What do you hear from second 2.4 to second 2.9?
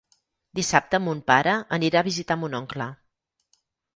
mon oncle.